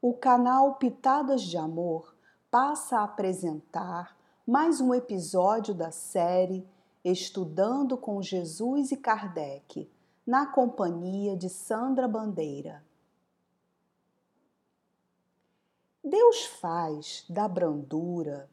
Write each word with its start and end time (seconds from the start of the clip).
o 0.00 0.14
canal 0.14 0.76
Pitadas 0.76 1.42
de 1.42 1.56
Amor 1.56 2.14
passa 2.50 2.98
a 2.98 3.04
apresentar 3.04 4.16
mais 4.46 4.80
um 4.80 4.94
episódio 4.94 5.74
da 5.74 5.90
série 5.90 6.66
Estudando 7.04 7.96
com 7.96 8.22
Jesus 8.22 8.92
e 8.92 8.96
Kardec, 8.96 9.90
na 10.26 10.46
companhia 10.46 11.36
de 11.36 11.48
Sandra 11.48 12.06
Bandeira. 12.06 12.84
Deus 16.02 16.44
faz 16.44 17.24
da 17.28 17.48
brandura, 17.48 18.48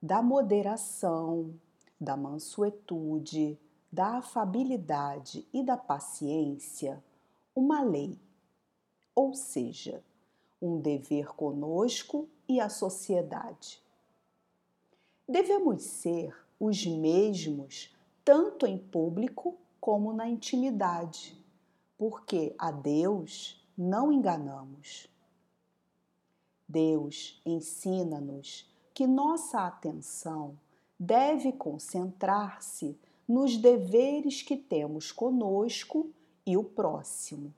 da 0.00 0.22
moderação, 0.22 1.54
da 2.00 2.16
mansuetude, 2.16 3.58
da 3.92 4.18
afabilidade 4.18 5.46
e 5.52 5.62
da 5.62 5.76
paciência 5.76 7.02
uma 7.54 7.82
lei, 7.82 8.18
ou 9.14 9.34
seja, 9.34 10.02
um 10.60 10.80
dever 10.80 11.28
conosco 11.28 12.28
e 12.48 12.60
a 12.60 12.68
sociedade. 12.68 13.80
Devemos 15.28 15.82
ser 15.82 16.34
os 16.58 16.84
mesmos 16.86 17.94
tanto 18.24 18.66
em 18.66 18.78
público 18.78 19.56
como 19.80 20.12
na 20.12 20.28
intimidade, 20.28 21.38
porque 21.96 22.54
a 22.58 22.70
Deus 22.70 23.64
não 23.76 24.12
enganamos. 24.12 25.08
Deus 26.68 27.40
ensina-nos 27.46 28.68
que 28.92 29.06
nossa 29.06 29.66
atenção 29.66 30.58
deve 30.98 31.52
concentrar-se 31.52 32.98
nos 33.26 33.56
deveres 33.56 34.42
que 34.42 34.56
temos 34.56 35.12
conosco 35.12 36.10
e 36.44 36.56
o 36.56 36.64
próximo 36.64 37.54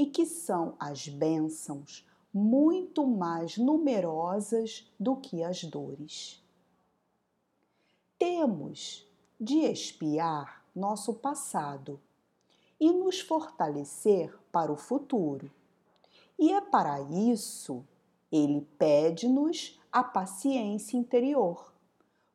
e 0.00 0.06
que 0.06 0.24
são 0.24 0.74
as 0.80 1.08
bênçãos 1.08 2.08
muito 2.32 3.06
mais 3.06 3.58
numerosas 3.58 4.90
do 4.98 5.14
que 5.14 5.44
as 5.44 5.62
dores. 5.62 6.42
Temos 8.18 9.06
de 9.38 9.58
espiar 9.58 10.64
nosso 10.74 11.12
passado 11.12 12.00
e 12.80 12.90
nos 12.90 13.20
fortalecer 13.20 14.34
para 14.50 14.72
o 14.72 14.76
futuro. 14.76 15.50
E 16.38 16.50
é 16.50 16.62
para 16.62 17.02
isso 17.02 17.84
ele 18.32 18.66
pede-nos 18.78 19.78
a 19.92 20.02
paciência 20.02 20.96
interior 20.96 21.74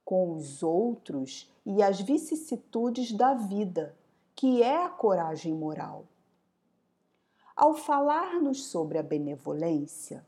com 0.04 0.36
os 0.36 0.62
outros 0.62 1.52
e 1.66 1.82
as 1.82 2.00
vicissitudes 2.00 3.12
da 3.12 3.34
vida, 3.34 3.98
que 4.36 4.62
é 4.62 4.86
a 4.86 4.90
coragem 4.90 5.52
moral 5.52 6.06
ao 7.56 7.74
falar-nos 7.74 8.66
sobre 8.66 8.98
a 8.98 9.04
benevolência, 9.04 10.26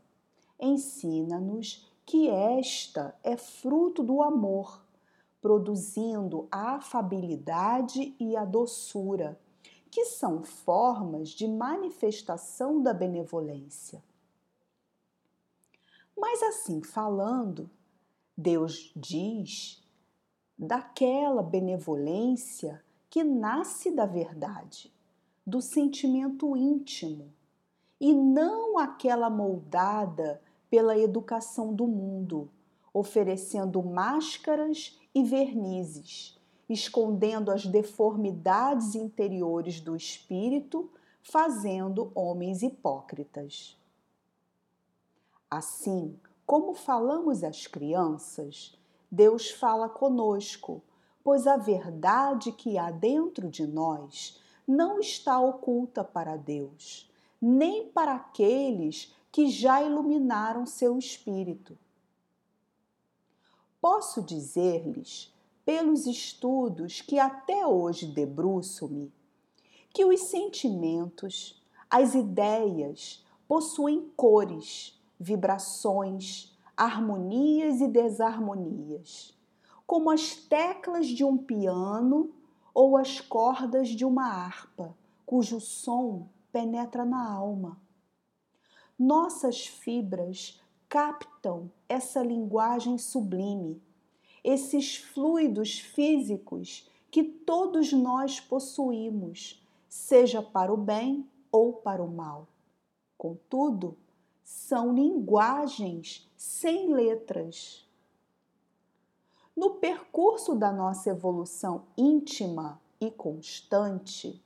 ensina-nos 0.60 1.86
que 2.06 2.30
esta 2.30 3.14
é 3.22 3.36
fruto 3.36 4.02
do 4.02 4.22
amor, 4.22 4.82
produzindo 5.42 6.48
a 6.50 6.76
afabilidade 6.76 8.16
e 8.18 8.38
a 8.38 8.46
doçura, 8.46 9.38
que 9.92 10.06
são 10.06 10.42
formas 10.42 11.30
de 11.30 11.48
manifestação 11.48 12.82
da 12.82 12.94
benevolência. 12.94 14.02
Mas 16.16 16.42
assim 16.42 16.82
falando, 16.82 17.70
Deus 18.38 18.92
diz 18.96 19.84
daquela 20.58 21.44
benevolência 21.44 22.84
que 23.10 23.24
nasce 23.24 23.92
da 23.92 24.06
verdade 24.06 24.92
do 25.48 25.62
sentimento 25.62 26.58
íntimo 26.58 27.34
e 28.02 28.14
não 28.14 28.78
aquela 28.78 29.30
moldada 29.30 30.42
pela 30.70 30.98
educação 30.98 31.74
do 31.74 31.88
mundo, 31.88 32.52
oferecendo 32.94 33.82
máscaras 33.82 35.00
e 35.16 35.24
vernizes, 35.24 36.38
escondendo 36.68 37.50
as 37.50 37.66
deformidades 37.66 38.94
interiores 38.94 39.80
do 39.80 39.96
espírito, 39.96 40.92
fazendo 41.22 42.12
homens 42.14 42.62
hipócritas. 42.62 43.78
Assim, 45.50 46.20
como 46.46 46.74
falamos 46.74 47.42
às 47.46 47.66
crianças, 47.66 48.78
Deus 49.10 49.50
fala 49.50 49.88
conosco, 49.88 50.84
pois 51.24 51.48
a 51.48 51.56
verdade 51.56 52.52
que 52.52 52.78
há 52.78 52.92
dentro 52.92 53.50
de 53.50 53.66
nós 53.66 54.46
não 54.68 55.00
está 55.00 55.40
oculta 55.40 56.04
para 56.04 56.36
Deus, 56.36 57.10
nem 57.42 57.88
para 57.88 58.16
aqueles 58.16 59.16
que 59.32 59.48
já 59.50 59.82
iluminaram 59.82 60.66
seu 60.66 60.98
espírito. 60.98 61.78
Posso 63.80 64.22
dizer-lhes, 64.22 65.34
pelos 65.64 66.06
estudos 66.06 67.02
que 67.02 67.20
até 67.20 67.66
hoje 67.66 68.08
debruço-me, 68.08 69.12
que 69.94 70.04
os 70.04 70.22
sentimentos, 70.22 71.62
as 71.90 72.16
ideias 72.16 73.24
possuem 73.48 74.12
cores, 74.16 75.00
vibrações, 75.20 76.56
harmonias 76.76 77.82
e 77.82 77.88
desarmonias, 77.88 79.34
como 79.86 80.10
as 80.10 80.36
teclas 80.36 81.08
de 81.08 81.24
um 81.24 81.38
piano 81.38 82.32
ou 82.78 82.96
as 82.96 83.20
cordas 83.20 83.90
de 83.90 84.06
uma 84.06 84.28
harpa, 84.28 84.96
cujo 85.26 85.60
som 85.60 86.30
penetra 86.52 87.04
na 87.04 87.28
alma. 87.28 87.82
Nossas 89.00 89.66
fibras 89.66 90.62
captam 90.88 91.72
essa 91.90 92.22
linguagem 92.22 93.00
sublime, 93.00 93.82
esses 94.44 94.96
fluidos 94.96 95.80
físicos 95.80 96.88
que 97.10 97.24
todos 97.24 97.92
nós 97.92 98.40
possuímos, 98.40 99.60
seja 99.90 100.44
para 100.44 100.72
o 100.72 100.78
bem 100.78 101.28
ou 101.52 101.74
para 101.74 102.04
o 102.04 102.08
mal. 102.08 102.48
Contudo, 103.18 103.98
são 104.44 104.94
linguagens 104.94 106.30
sem 106.38 106.94
letras 106.94 107.87
no 109.58 109.72
percurso 109.72 110.54
da 110.54 110.72
nossa 110.72 111.10
evolução 111.10 111.86
íntima 111.98 112.80
e 113.02 113.10
constante, 113.10 114.40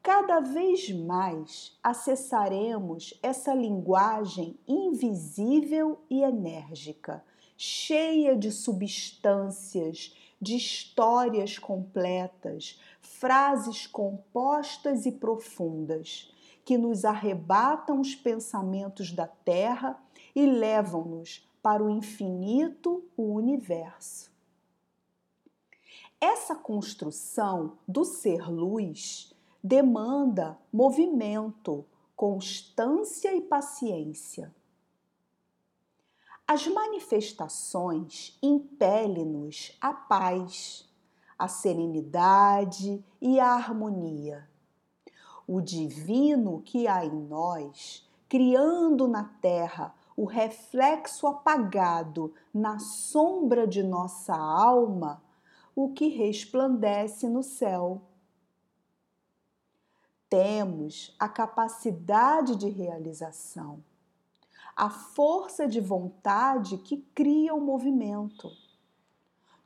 cada 0.00 0.38
vez 0.38 0.88
mais 0.88 1.76
acessaremos 1.82 3.18
essa 3.24 3.52
linguagem 3.52 4.56
invisível 4.68 5.98
e 6.08 6.22
enérgica, 6.22 7.24
cheia 7.56 8.36
de 8.36 8.52
substâncias, 8.52 10.16
de 10.40 10.56
histórias 10.56 11.58
completas, 11.58 12.80
frases 13.00 13.84
compostas 13.88 15.06
e 15.06 15.12
profundas, 15.12 16.32
que 16.64 16.78
nos 16.78 17.04
arrebatam 17.04 18.00
os 18.00 18.14
pensamentos 18.14 19.10
da 19.10 19.26
terra 19.26 20.00
e 20.36 20.46
levam-nos 20.46 21.49
para 21.62 21.82
o 21.82 21.90
infinito, 21.90 23.04
o 23.16 23.34
universo. 23.34 24.30
Essa 26.20 26.54
construção 26.54 27.78
do 27.88 28.04
ser 28.04 28.50
luz 28.50 29.34
demanda 29.62 30.58
movimento, 30.72 31.86
constância 32.14 33.34
e 33.34 33.40
paciência. 33.40 34.54
As 36.46 36.66
manifestações 36.66 38.36
impelem-nos 38.42 39.76
à 39.80 39.94
paz, 39.94 40.88
à 41.38 41.46
serenidade 41.48 43.04
e 43.20 43.38
à 43.38 43.54
harmonia. 43.54 44.48
O 45.46 45.60
divino 45.60 46.60
que 46.62 46.86
há 46.86 47.04
em 47.04 47.22
nós, 47.28 48.06
criando 48.28 49.08
na 49.08 49.24
terra 49.24 49.94
o 50.16 50.24
reflexo 50.24 51.26
apagado 51.26 52.34
na 52.52 52.78
sombra 52.78 53.66
de 53.66 53.82
nossa 53.82 54.36
alma, 54.36 55.22
o 55.74 55.92
que 55.92 56.08
resplandece 56.08 57.28
no 57.28 57.42
céu. 57.42 58.02
Temos 60.28 61.14
a 61.18 61.28
capacidade 61.28 62.54
de 62.56 62.68
realização, 62.68 63.82
a 64.76 64.90
força 64.90 65.66
de 65.66 65.80
vontade 65.80 66.78
que 66.78 66.98
cria 67.14 67.54
o 67.54 67.60
movimento. 67.60 68.50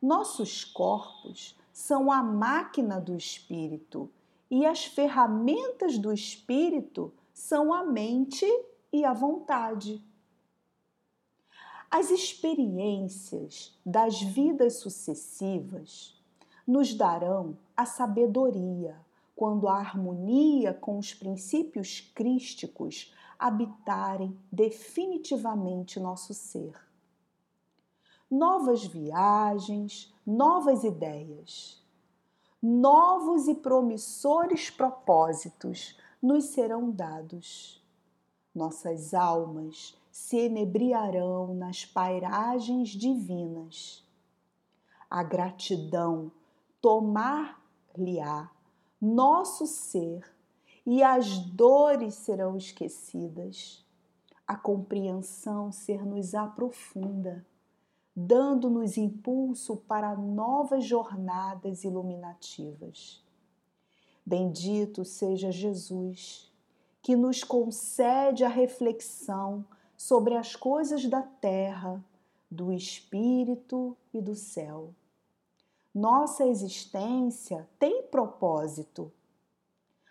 Nossos 0.00 0.64
corpos 0.64 1.58
são 1.72 2.10
a 2.10 2.22
máquina 2.22 3.00
do 3.00 3.16
espírito 3.16 4.10
e 4.50 4.64
as 4.64 4.84
ferramentas 4.84 5.98
do 5.98 6.12
espírito 6.12 7.12
são 7.32 7.72
a 7.72 7.82
mente 7.82 8.46
e 8.92 9.04
a 9.04 9.12
vontade. 9.12 10.00
As 11.96 12.10
experiências 12.10 13.72
das 13.86 14.20
vidas 14.20 14.78
sucessivas 14.78 16.20
nos 16.66 16.92
darão 16.92 17.56
a 17.76 17.86
sabedoria 17.86 19.00
quando 19.36 19.68
a 19.68 19.76
harmonia 19.76 20.74
com 20.74 20.98
os 20.98 21.14
princípios 21.14 22.00
crísticos 22.00 23.14
habitarem 23.38 24.36
definitivamente 24.50 26.00
nosso 26.00 26.34
ser. 26.34 26.74
Novas 28.28 28.84
viagens, 28.84 30.12
novas 30.26 30.82
ideias, 30.82 31.80
novos 32.60 33.46
e 33.46 33.54
promissores 33.54 34.68
propósitos 34.68 35.96
nos 36.20 36.46
serão 36.46 36.90
dados. 36.90 37.80
Nossas 38.52 39.14
almas 39.14 39.96
se 40.14 40.36
enebriarão 40.36 41.54
nas 41.54 41.84
pairagens 41.84 42.90
divinas. 42.90 44.06
A 45.10 45.24
gratidão 45.24 46.30
tomar-lhe-á 46.80 48.48
nosso 49.00 49.66
ser 49.66 50.24
e 50.86 51.02
as 51.02 51.40
dores 51.40 52.14
serão 52.14 52.56
esquecidas. 52.56 53.84
A 54.46 54.54
compreensão 54.54 55.72
ser-nos 55.72 56.32
aprofunda, 56.32 57.44
dando-nos 58.14 58.96
impulso 58.96 59.78
para 59.78 60.14
novas 60.14 60.84
jornadas 60.84 61.82
iluminativas. 61.82 63.20
Bendito 64.24 65.04
seja 65.04 65.50
Jesus, 65.50 66.52
que 67.02 67.16
nos 67.16 67.42
concede 67.42 68.44
a 68.44 68.48
reflexão 68.48 69.66
sobre 70.04 70.36
as 70.36 70.54
coisas 70.54 71.06
da 71.06 71.22
terra, 71.22 72.04
do 72.50 72.70
espírito 72.70 73.96
e 74.12 74.20
do 74.20 74.34
céu. 74.34 74.92
Nossa 75.94 76.44
existência 76.44 77.66
tem 77.78 78.02
propósito 78.02 79.10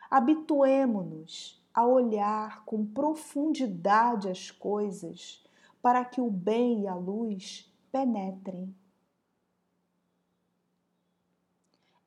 habituemo-nos 0.09 1.59
a 1.71 1.85
olhar 1.85 2.65
com 2.65 2.85
profundidade 2.85 4.29
as 4.29 4.49
coisas 4.49 5.43
para 5.79 6.03
que 6.03 6.21
o 6.21 6.29
bem 6.29 6.83
e 6.83 6.87
a 6.87 6.95
luz 6.95 7.71
penetrem. 7.91 8.75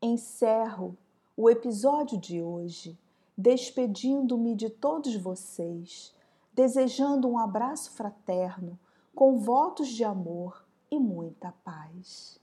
Encerro 0.03 0.97
o 1.37 1.49
episódio 1.49 2.19
de 2.19 2.43
hoje 2.43 2.99
despedindo-me 3.39 4.57
de 4.57 4.71
todos 4.71 5.15
vocês, 5.15 6.16
desejando 6.57 7.29
um 7.29 7.39
abraço 7.39 7.91
fraterno 7.91 8.79
com 9.15 9.39
votos 9.39 9.89
de 9.89 10.03
amor 10.03 10.65
e 10.91 10.99
muita 10.99 11.53
paz. 11.63 12.41